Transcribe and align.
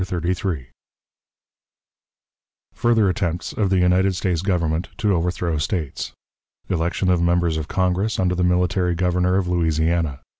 ]CHAPTER 0.01 0.19
XXXIII. 0.31 0.69
Further 2.73 3.07
Attempts 3.07 3.53
of 3.53 3.69
the 3.69 3.77
United 3.77 4.15
States 4.15 4.41
Government 4.41 4.87
to 4.97 5.13
overthrow 5.13 5.59
States. 5.59 6.11
Election 6.69 7.11
of 7.11 7.21
Members 7.21 7.55
of 7.55 7.67
Congress 7.67 8.17
under 8.17 8.33
the 8.33 8.43
Military 8.43 8.95
Governor 8.95 9.35
of 9.35 9.47
Louisiana. 9.47 10.21